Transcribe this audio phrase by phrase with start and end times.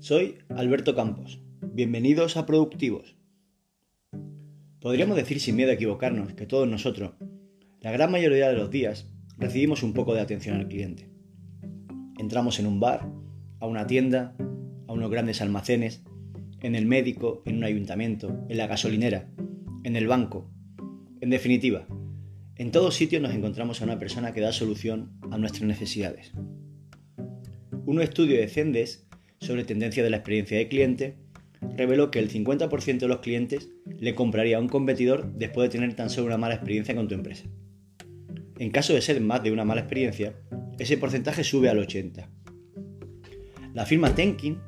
[0.00, 1.42] Soy Alberto Campos.
[1.60, 3.16] Bienvenidos a Productivos.
[4.80, 7.12] Podríamos decir sin miedo a equivocarnos que todos nosotros,
[7.82, 11.10] la gran mayoría de los días, recibimos un poco de atención al cliente.
[12.18, 13.12] Entramos en un bar,
[13.60, 14.34] a una tienda,
[14.88, 16.02] a unos grandes almacenes,
[16.62, 19.28] en el médico, en un ayuntamiento, en la gasolinera,
[19.84, 20.50] en el banco.
[21.20, 21.86] En definitiva,
[22.56, 26.32] en todos sitios nos encontramos a una persona que da solución a nuestras necesidades.
[27.84, 29.09] Un estudio de Cendes
[29.40, 31.16] sobre tendencia de la experiencia de cliente
[31.76, 35.94] reveló que el 50% de los clientes le compraría a un competidor después de tener
[35.94, 37.44] tan solo una mala experiencia con tu empresa.
[38.58, 40.34] En caso de ser más de una mala experiencia,
[40.78, 42.28] ese porcentaje sube al 80%.
[43.72, 44.58] La firma Tenkin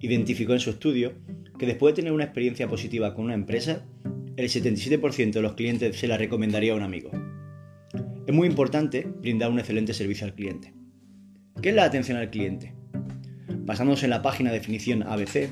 [0.00, 1.14] identificó en su estudio
[1.58, 3.84] que después de tener una experiencia positiva con una empresa,
[4.36, 7.10] el 77% de los clientes se la recomendaría a un amigo.
[8.26, 10.72] Es muy importante brindar un excelente servicio al cliente.
[11.60, 12.79] ¿Qué es la atención al cliente?
[13.58, 15.50] Basándose en la página definición ABC,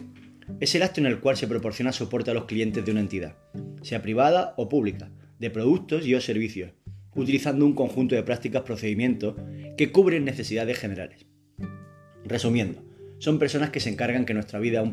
[0.61, 3.37] es el acto en el cual se proporciona soporte a los clientes de una entidad,
[3.83, 6.73] sea privada o pública, de productos y o servicios,
[7.15, 9.37] utilizando un conjunto de prácticas procedimientos
[9.77, 11.27] que cubren necesidades generales.
[12.25, 12.85] Resumiendo,
[13.19, 14.89] son personas que se encargan que nuestra vida,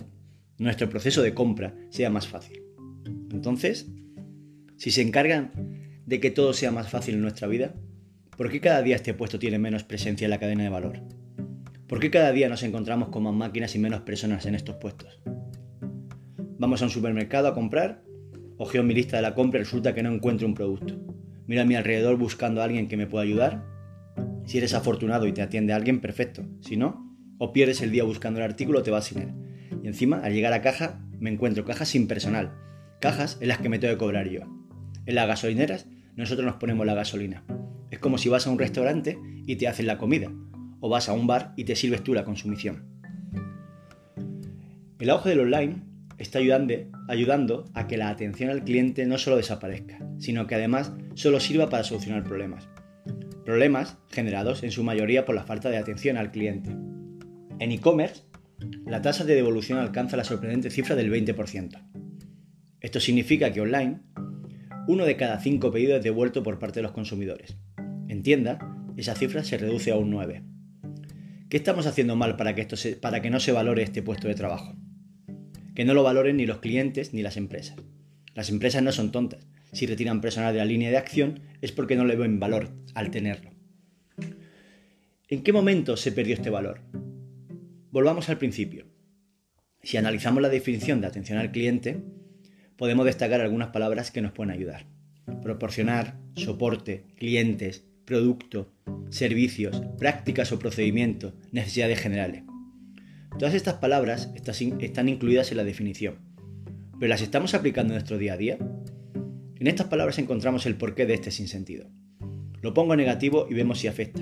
[0.58, 2.64] nuestro proceso de compra sea más fácil.
[3.32, 3.88] Entonces,
[4.78, 5.52] si se encargan
[6.06, 7.74] de que todo sea más fácil en nuestra vida,
[8.38, 11.02] ¿por qué cada día este puesto tiene menos presencia en la cadena de valor?
[11.88, 15.22] ¿Por qué cada día nos encontramos con más máquinas y menos personas en estos puestos?
[16.58, 18.02] Vamos a un supermercado a comprar,
[18.58, 21.00] ojeo mi lista de la compra y resulta que no encuentro un producto.
[21.46, 23.64] Miro a mi alrededor buscando a alguien que me pueda ayudar.
[24.46, 26.44] Si eres afortunado y te atiende alguien, perfecto.
[26.60, 29.34] Si no, o pierdes el día buscando el artículo o te vas sin él.
[29.84, 32.56] Y encima, al llegar a caja, me encuentro cajas sin personal,
[33.00, 34.42] cajas en las que me tengo que cobrar yo.
[35.06, 37.44] En las gasolineras, nosotros nos ponemos la gasolina.
[37.92, 40.32] Es como si vas a un restaurante y te hacen la comida,
[40.86, 42.84] o vas a un bar y te sirves tú la consumición.
[45.00, 45.82] El auge del online
[46.20, 51.40] está ayudando, a que la atención al cliente no solo desaparezca, sino que además solo
[51.40, 52.70] sirva para solucionar problemas.
[53.44, 56.70] Problemas generados en su mayoría por la falta de atención al cliente.
[57.58, 58.22] En e-commerce,
[58.86, 61.82] la tasa de devolución alcanza la sorprendente cifra del 20%.
[62.80, 64.02] Esto significa que online,
[64.88, 67.58] uno de cada cinco pedidos es devuelto por parte de los consumidores.
[68.08, 68.60] En tienda,
[68.98, 70.55] esa cifra se reduce a un 9%.
[71.56, 74.36] ¿Qué estamos haciendo mal para que, esto para que no se valore este puesto de
[74.36, 74.76] trabajo?
[75.74, 77.78] Que no lo valoren ni los clientes ni las empresas.
[78.34, 79.48] Las empresas no son tontas.
[79.72, 83.10] Si retiran personal de la línea de acción es porque no le ven valor al
[83.10, 83.52] tenerlo.
[85.30, 86.82] ¿En qué momento se perdió este valor?
[87.90, 88.88] Volvamos al principio.
[89.82, 92.04] Si analizamos la definición de atención al cliente,
[92.76, 94.88] podemos destacar algunas palabras que nos pueden ayudar.
[95.42, 98.72] Proporcionar, soporte, clientes, producto,
[99.10, 102.44] servicios, prácticas o procedimientos, necesidades generales.
[103.38, 106.20] Todas estas palabras están incluidas en la definición,
[107.00, 108.58] pero las estamos aplicando en nuestro día a día.
[109.60, 111.88] En estas palabras encontramos el porqué de este sinsentido.
[112.62, 114.22] Lo pongo en negativo y vemos si afecta.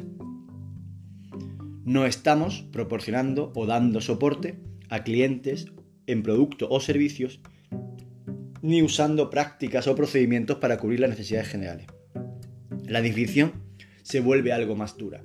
[1.85, 5.67] No estamos proporcionando o dando soporte a clientes
[6.07, 7.41] en producto o servicios,
[8.61, 11.87] ni usando prácticas o procedimientos para cubrir las necesidades generales.
[12.85, 13.62] La definición
[14.03, 15.21] se vuelve algo más dura.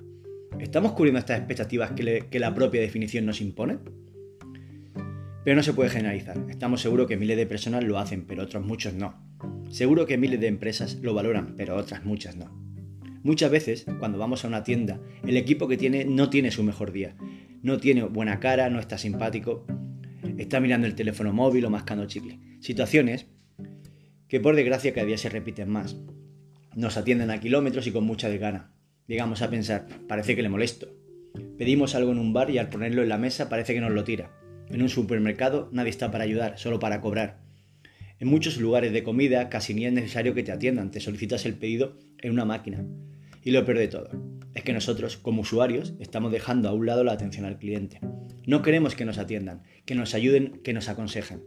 [0.59, 3.79] ¿Estamos cubriendo estas expectativas que, la propia definición nos impone?
[5.45, 6.39] Pero no se puede generalizar.
[6.49, 9.15] Estamos seguros que miles de personas lo hacen, pero otros muchos no.
[9.71, 12.51] Seguro que miles de empresas lo valoran, pero otras muchas no.
[13.23, 16.93] Muchas veces, cuando vamos a una tienda, el equipo que tiene no tiene su mejor
[16.93, 17.15] día.
[17.63, 19.67] No tiene buena cara, no está simpático,
[20.39, 22.39] está mirando el teléfono móvil o mascando chicle.
[22.61, 23.27] Situaciones
[24.29, 25.97] que por desgracia cada día se repiten más.
[26.79, 28.71] Nos atienden a kilómetros y con mucha desgana.
[29.09, 30.95] Llegamos a pensar, parece que le molesto.
[31.59, 34.05] Pedimos algo en un bar y al ponerlo en la mesa parece que nos lo
[34.05, 34.31] tira.
[34.71, 37.41] En un supermercado nadie está para ayudar, solo para cobrar.
[38.21, 41.55] En muchos lugares de comida casi ni es necesario que te atiendan, te solicitas el
[41.55, 42.87] pedido en una máquina.
[43.43, 44.11] Y lo peor de todo,
[44.55, 47.99] es que nosotros, como usuarios, estamos dejando a un lado la atención al cliente.
[48.47, 51.43] No queremos que nos atiendan, que nos ayuden, que nos aconsejen.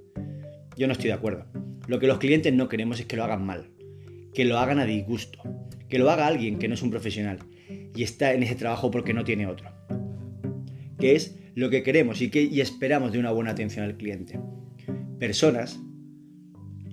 [0.75, 1.45] Yo no estoy de acuerdo.
[1.87, 3.69] Lo que los clientes no queremos es que lo hagan mal
[4.33, 5.41] que lo hagan a disgusto,
[5.89, 7.39] que lo haga alguien que no es un profesional
[7.95, 9.69] y está en ese trabajo porque no tiene otro.
[10.99, 14.39] Que es lo que queremos y, que, y esperamos de una buena atención al cliente.
[15.19, 15.79] Personas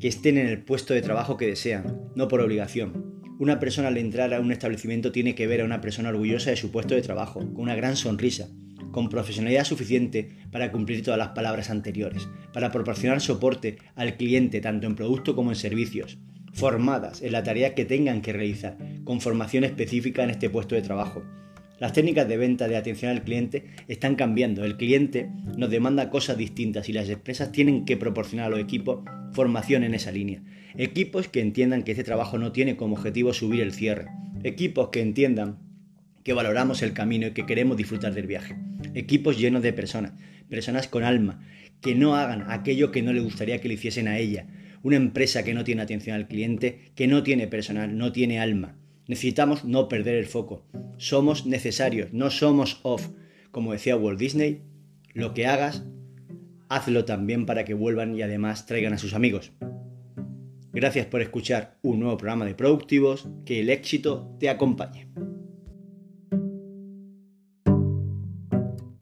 [0.00, 3.20] que estén en el puesto de trabajo que desean, no por obligación.
[3.38, 6.56] Una persona al entrar a un establecimiento tiene que ver a una persona orgullosa de
[6.56, 8.49] su puesto de trabajo, con una gran sonrisa,
[8.91, 14.87] con profesionalidad suficiente para cumplir todas las palabras anteriores, para proporcionar soporte al cliente tanto
[14.87, 16.19] en producto como en servicios,
[16.52, 20.82] formadas en la tarea que tengan que realizar, con formación específica en este puesto de
[20.82, 21.22] trabajo.
[21.78, 24.64] Las técnicas de venta de atención al cliente están cambiando.
[24.64, 29.04] El cliente nos demanda cosas distintas y las empresas tienen que proporcionar a los equipos
[29.32, 30.42] formación en esa línea.
[30.76, 34.08] Equipos que entiendan que este trabajo no tiene como objetivo subir el cierre.
[34.42, 35.58] Equipos que entiendan
[36.24, 38.56] que valoramos el camino y que queremos disfrutar del viaje.
[38.94, 40.12] Equipos llenos de personas,
[40.48, 41.40] personas con alma,
[41.80, 44.46] que no hagan aquello que no le gustaría que le hiciesen a ella.
[44.82, 48.76] Una empresa que no tiene atención al cliente, que no tiene personal, no tiene alma.
[49.06, 50.66] Necesitamos no perder el foco.
[50.98, 53.08] Somos necesarios, no somos off.
[53.50, 54.62] Como decía Walt Disney,
[55.14, 55.84] lo que hagas,
[56.69, 59.52] hazlo también para que vuelvan y además traigan a sus amigos.
[60.72, 65.07] Gracias por escuchar un nuevo programa de Productivos, que el éxito te acompañe.